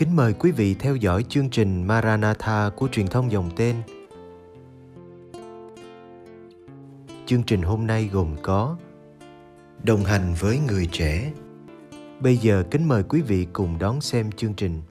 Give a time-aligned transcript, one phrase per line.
[0.00, 3.76] kính mời quý vị theo dõi chương trình Maranatha của truyền thông dòng tên.
[7.26, 8.76] Chương trình hôm nay gồm có
[9.82, 11.32] Đồng hành với người trẻ.
[12.20, 14.82] Bây giờ kính mời quý vị cùng đón xem chương trình.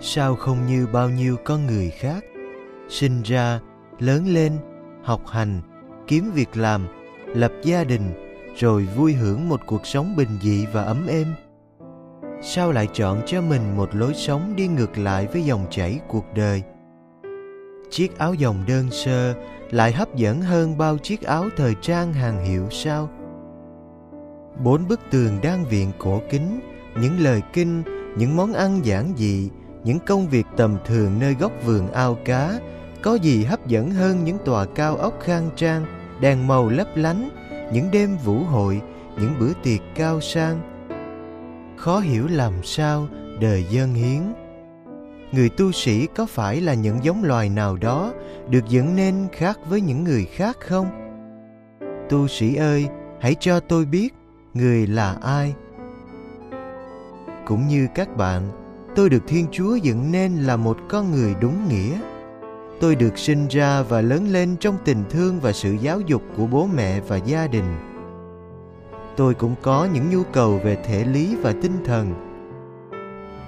[0.00, 2.24] Sao không như bao nhiêu con người khác?
[2.88, 3.60] Sinh ra,
[3.98, 4.52] lớn lên,
[5.02, 5.60] học hành,
[6.06, 6.86] kiếm việc làm,
[7.26, 8.12] lập gia đình,
[8.56, 11.26] rồi vui hưởng một cuộc sống bình dị và ấm êm.
[12.42, 16.24] Sao lại chọn cho mình một lối sống đi ngược lại với dòng chảy cuộc
[16.34, 16.62] đời?
[17.90, 19.34] Chiếc áo dòng đơn sơ
[19.70, 23.10] lại hấp dẫn hơn bao chiếc áo thời trang hàng hiệu sao?
[24.64, 26.60] Bốn bức tường đang viện cổ kính,
[27.00, 27.82] những lời kinh,
[28.16, 29.50] những món ăn giản dị
[29.84, 32.60] những công việc tầm thường nơi góc vườn ao cá
[33.02, 35.86] có gì hấp dẫn hơn những tòa cao ốc khang trang,
[36.20, 37.28] đèn màu lấp lánh,
[37.72, 38.80] những đêm vũ hội,
[39.20, 40.60] những bữa tiệc cao sang?
[41.76, 43.08] Khó hiểu làm sao
[43.40, 44.20] đời dân hiến.
[45.32, 48.12] Người tu sĩ có phải là những giống loài nào đó
[48.48, 50.86] được dựng nên khác với những người khác không?
[52.10, 52.88] Tu sĩ ơi,
[53.20, 54.14] hãy cho tôi biết
[54.54, 55.54] người là ai.
[57.46, 58.59] Cũng như các bạn
[59.00, 62.00] tôi được thiên chúa dựng nên là một con người đúng nghĩa.
[62.80, 66.46] Tôi được sinh ra và lớn lên trong tình thương và sự giáo dục của
[66.46, 67.64] bố mẹ và gia đình.
[69.16, 72.14] Tôi cũng có những nhu cầu về thể lý và tinh thần.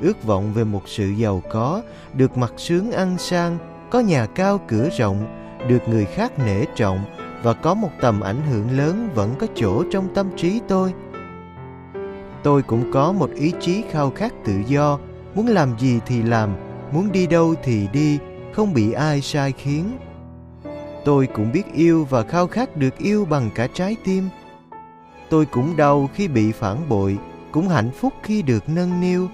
[0.00, 1.82] Ước vọng về một sự giàu có,
[2.14, 3.58] được mặc sướng ăn sang,
[3.90, 5.26] có nhà cao cửa rộng,
[5.68, 7.04] được người khác nể trọng
[7.42, 10.94] và có một tầm ảnh hưởng lớn vẫn có chỗ trong tâm trí tôi.
[12.42, 14.98] Tôi cũng có một ý chí khao khát tự do
[15.34, 16.50] muốn làm gì thì làm,
[16.92, 18.18] muốn đi đâu thì đi,
[18.52, 19.98] không bị ai sai khiến.
[21.04, 24.28] Tôi cũng biết yêu và khao khát được yêu bằng cả trái tim.
[25.30, 27.18] Tôi cũng đau khi bị phản bội,
[27.52, 29.28] cũng hạnh phúc khi được nâng niu.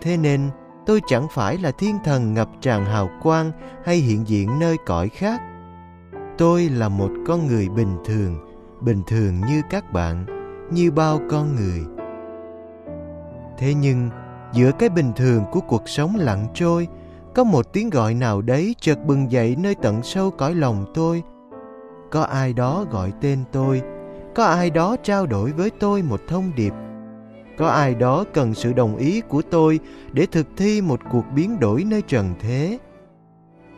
[0.00, 0.50] Thế nên,
[0.86, 3.52] tôi chẳng phải là thiên thần ngập tràn hào quang
[3.84, 5.40] hay hiện diện nơi cõi khác.
[6.38, 10.26] Tôi là một con người bình thường bình thường như các bạn,
[10.70, 11.80] như bao con người.
[13.58, 14.10] Thế nhưng
[14.52, 16.88] giữa cái bình thường của cuộc sống lặng trôi,
[17.34, 21.22] có một tiếng gọi nào đấy chợt bừng dậy nơi tận sâu cõi lòng tôi.
[22.10, 23.82] Có ai đó gọi tên tôi,
[24.34, 26.72] có ai đó trao đổi với tôi một thông điệp.
[27.58, 29.80] Có ai đó cần sự đồng ý của tôi
[30.12, 32.78] để thực thi một cuộc biến đổi nơi trần thế.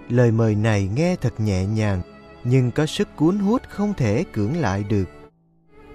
[0.09, 2.01] Lời mời này nghe thật nhẹ nhàng,
[2.45, 5.09] nhưng có sức cuốn hút không thể cưỡng lại được.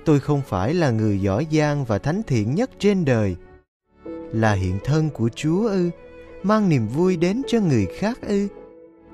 [0.06, 3.36] Tôi không phải là người giỏi giang và thánh thiện nhất trên đời
[4.34, 5.90] là hiện thân của Chúa ư?
[6.44, 8.48] Mang niềm vui đến cho người khác ư?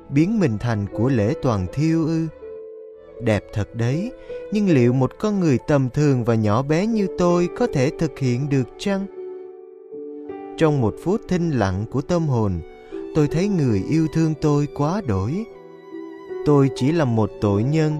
[0.09, 2.27] Biến mình thành của lễ toàn thiêu ư?
[3.21, 4.11] Đẹp thật đấy,
[4.51, 8.19] nhưng liệu một con người tầm thường và nhỏ bé như tôi có thể thực
[8.19, 9.05] hiện được chăng?
[10.57, 12.61] Trong một phút thinh lặng của tâm hồn,
[13.15, 15.45] tôi thấy người yêu thương tôi quá đổi.
[16.45, 17.93] Tôi chỉ là một tội nhân,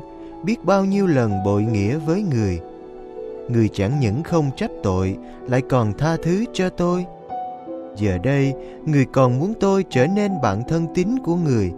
[0.44, 2.60] biết bao nhiêu lần bội nghĩa với người–
[3.50, 5.18] người chẳng những không trách tội,
[5.48, 7.06] lại còn tha thứ cho tôi.
[7.98, 8.54] Giờ đây,
[8.86, 11.72] người còn muốn tôi trở nên bạn thân tín của người.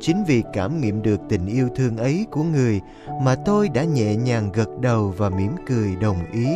[0.00, 2.80] Chính vì cảm nghiệm được tình yêu thương ấy của người
[3.22, 6.46] mà tôi đã nhẹ nhàng gật đầu và mỉm cười đồng ý.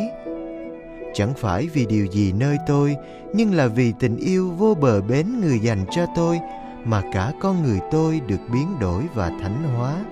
[1.14, 2.96] Chẳng phải vì điều gì nơi tôi,
[3.34, 6.40] nhưng là vì tình yêu vô bờ bến người dành cho tôi
[6.84, 10.04] mà cả con người tôi được biến đổi và thánh hóa.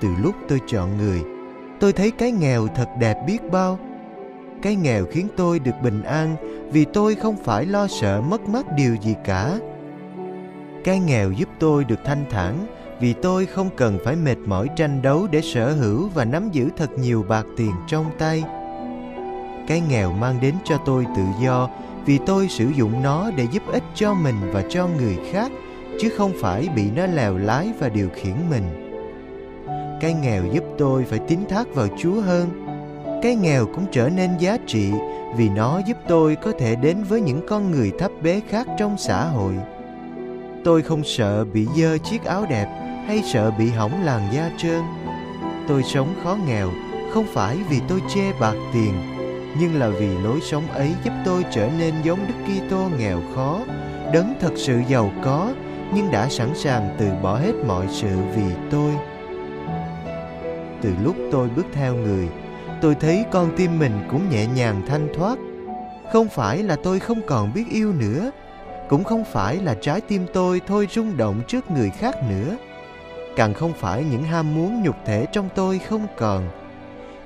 [0.00, 1.37] Từ lúc tôi chọn người
[1.80, 3.78] tôi thấy cái nghèo thật đẹp biết bao.
[4.62, 6.36] Cái nghèo khiến tôi được bình an
[6.72, 9.58] vì tôi không phải lo sợ mất mát điều gì cả.
[10.84, 12.66] Cái nghèo giúp tôi được thanh thản
[13.00, 16.68] vì tôi không cần phải mệt mỏi tranh đấu để sở hữu và nắm giữ
[16.76, 18.44] thật nhiều bạc tiền trong tay.
[19.68, 21.68] Cái nghèo mang đến cho tôi tự do
[22.06, 25.52] vì tôi sử dụng nó để giúp ích cho mình và cho người khác,
[26.00, 28.64] chứ không phải bị nó lèo lái và điều khiển mình.
[30.00, 32.48] Cái nghèo giúp tôi phải tín thác vào chúa hơn.
[33.22, 34.90] Cái nghèo cũng trở nên giá trị
[35.36, 38.98] vì nó giúp tôi có thể đến với những con người thấp bé khác trong
[38.98, 39.54] xã hội.
[40.64, 42.66] Tôi không sợ bị dơ chiếc áo đẹp
[43.06, 44.82] hay sợ bị hỏng làn da trơn.
[45.68, 46.70] Tôi sống khó nghèo
[47.12, 48.92] không phải vì tôi chê bạc tiền
[49.60, 53.60] nhưng là vì lối sống ấy giúp tôi trở nên giống Đức Kitô nghèo khó,
[54.12, 55.52] đấng thật sự giàu có
[55.94, 58.92] nhưng đã sẵn sàng từ bỏ hết mọi sự vì tôi.
[60.82, 62.28] Từ lúc tôi bước theo người,
[62.80, 65.38] tôi thấy con tim mình cũng nhẹ nhàng thanh thoát.
[66.12, 68.30] Không phải là tôi không còn biết yêu nữa,
[68.88, 72.56] cũng không phải là trái tim tôi thôi rung động trước người khác nữa.
[73.36, 76.48] Càng không phải những ham muốn nhục thể trong tôi không còn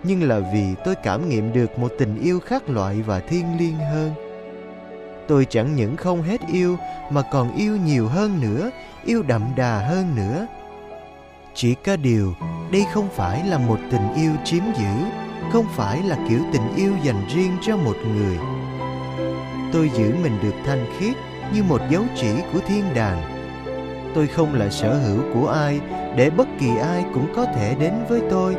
[0.04, 3.76] nhưng là vì tôi cảm nghiệm được một tình yêu khác loại và thiêng liêng
[3.76, 4.14] hơn.
[5.28, 6.76] Tôi chẳng những không hết yêu
[7.10, 8.70] mà còn yêu nhiều hơn nữa
[9.04, 10.46] yêu đậm đà hơn nữa.
[11.54, 12.34] Chỉ có điều
[12.72, 15.04] đây không phải là một tình yêu chiếm giữ,
[15.52, 18.38] không phải là kiểu tình yêu dành riêng cho một người.
[19.72, 21.16] Tôi giữ mình được thanh khiết
[21.54, 23.22] như một dấu chỉ của thiên đàng.
[24.14, 25.80] Tôi không là sở hữu của ai
[26.16, 28.56] để bất kỳ ai cũng có thể đến với tôi.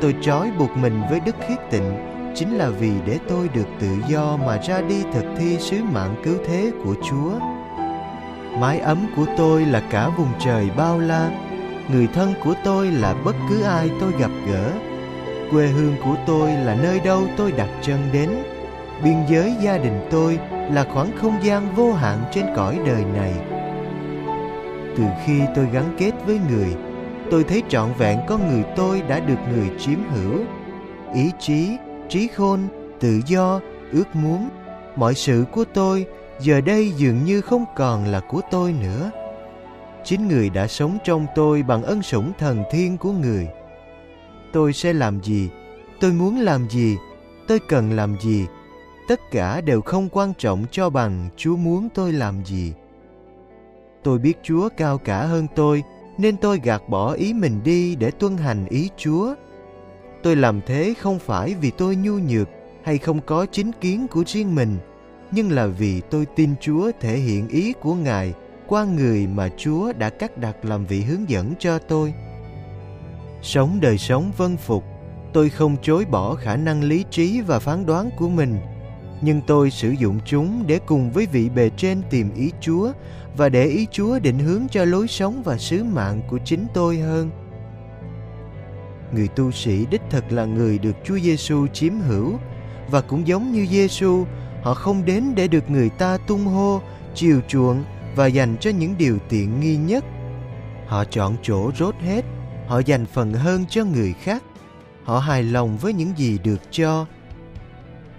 [0.00, 1.92] Tôi trói buộc mình với đức khiết tịnh,
[2.34, 6.14] chính là vì để tôi được tự do mà ra đi thực thi sứ mạng
[6.24, 7.32] cứu thế của chúa.
[8.60, 11.30] Mái ấm của tôi là cả vùng trời bao la
[11.92, 14.72] người thân của tôi là bất cứ ai tôi gặp gỡ.
[15.50, 18.30] Quê hương của tôi là nơi đâu tôi đặt chân đến.
[19.04, 20.38] Biên giới gia đình tôi
[20.72, 23.32] là khoảng không gian vô hạn trên cõi đời này.
[24.96, 26.74] Từ khi tôi gắn kết với người,
[27.30, 30.38] tôi thấy trọn vẹn con người tôi đã được người chiếm hữu.
[31.14, 31.76] Ý chí,
[32.08, 32.60] trí khôn,
[33.00, 33.60] tự do,
[33.92, 34.48] ước muốn,
[34.96, 36.06] mọi sự của tôi
[36.40, 39.10] giờ đây dường như không còn là của tôi nữa
[40.04, 43.48] chính người đã sống trong tôi bằng ân sủng thần thiên của người.
[44.52, 45.50] Tôi sẽ làm gì?
[46.00, 46.96] Tôi muốn làm gì?
[47.48, 48.46] Tôi cần làm gì?
[49.08, 52.72] Tất cả đều không quan trọng cho bằng chúa muốn tôi làm gì.
[54.02, 55.82] Tôi biết chúa cao cả hơn tôi,
[56.18, 59.34] nên tôi gạt bỏ ý mình đi để tuân hành ý chúa.
[60.22, 62.48] Tôi làm thế không phải vì tôi nhu nhược
[62.84, 64.76] hay không có chính kiến của riêng mình,
[65.30, 68.34] nhưng là vì tôi tin chúa thể hiện ý của ngài
[68.72, 72.14] qua người mà chúa đã cắt đặt làm vị hướng dẫn cho tôi
[73.42, 74.84] sống đời sống vân phục
[75.32, 78.58] tôi không chối bỏ khả năng lý trí và phán đoán của mình
[79.20, 82.92] nhưng tôi sử dụng chúng để cùng với vị bề trên tìm ý chúa
[83.36, 86.98] và để ý Chúa định hướng cho lối sống và sứ mạng của chính tôi
[86.98, 87.30] hơn.
[89.14, 92.38] Người tu sĩ đích thực là người được Chúa Giêsu chiếm hữu
[92.90, 94.24] và cũng giống như Giêsu,
[94.62, 96.80] họ không đến để được người ta tung hô,
[97.14, 97.84] chiều chuộng
[98.16, 100.04] và dành cho những điều tiện nghi nhất.
[100.86, 102.24] Họ chọn chỗ rốt hết,
[102.66, 104.42] họ dành phần hơn cho người khác.
[105.04, 107.06] Họ hài lòng với những gì được cho.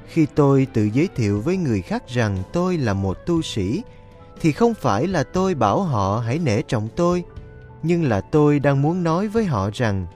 [0.07, 3.83] Khi tôi tự giới thiệu với người khác rằng tôi là một tu sĩ
[4.41, 7.23] thì không phải là tôi bảo họ hãy nể trọng tôi
[7.83, 10.07] nhưng là tôi đang muốn nói với họ rằng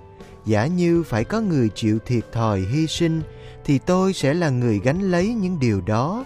[0.45, 3.21] giả như phải có người chịu thiệt thòi hy sinh
[3.65, 6.25] thì tôi sẽ là người gánh lấy những điều đó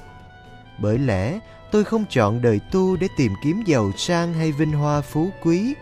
[0.82, 1.40] bởi lẽ
[1.72, 5.74] tôi không chọn đời tu để tìm kiếm giàu sang hay vinh hoa phú quý.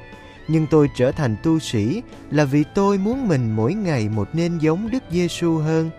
[0.47, 4.57] Nhưng tôi trở thành tu sĩ là vì tôi muốn mình mỗi ngày một nên
[4.57, 5.89] giống Đức Giêsu hơn.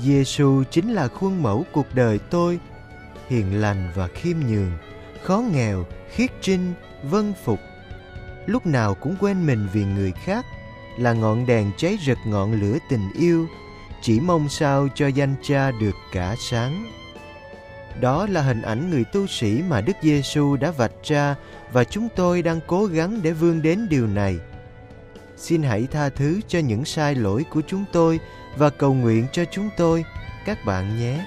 [0.00, 2.58] Giêsu chính là khuôn mẫu cuộc đời tôi,
[3.28, 4.72] hiền lành và khiêm nhường
[5.22, 5.84] khó nghèo
[6.14, 7.60] khiết trinh vân phục.
[8.46, 10.46] Lúc nào cũng quên mình vì người khác
[10.98, 13.46] là ngọn đèn cháy rực ngọn lửa tình yêu
[14.02, 16.86] chỉ mong sao cho danh cha được cả sáng
[18.00, 21.34] đó là hình ảnh người tu sĩ mà Đức Giêsu đã vạch ra
[21.72, 24.38] và chúng tôi đang cố gắng để vươn đến điều này.
[25.36, 28.20] Xin hãy tha thứ cho những sai lỗi của chúng tôi
[28.56, 30.04] và cầu nguyện cho chúng tôi,
[30.46, 31.26] các bạn nhé.